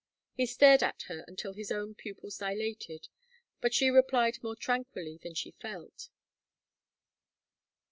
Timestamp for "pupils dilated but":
1.93-3.71